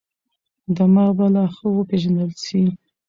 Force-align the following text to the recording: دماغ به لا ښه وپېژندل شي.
دماغ 0.75 1.09
به 1.17 1.25
لا 1.33 1.45
ښه 1.55 1.67
وپېژندل 1.71 2.31
شي. 2.45 2.63